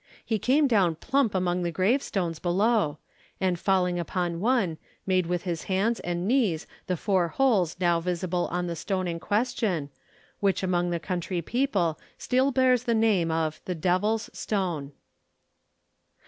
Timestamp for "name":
12.95-13.29